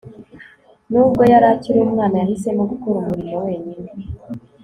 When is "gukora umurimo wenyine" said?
2.71-3.89